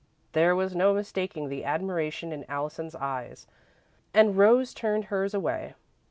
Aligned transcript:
There 0.31 0.55
was 0.55 0.75
no 0.75 0.95
mistaking 0.95 1.47
the 1.49 1.63
admiration 1.63 2.31
in 2.31 2.43
Allison's 2.49 2.95
eyes 2.95 3.45
and 4.15 4.35
Rose 4.35 4.73
turned 4.73 5.05
hers 5.13 5.35
away. 5.35 5.75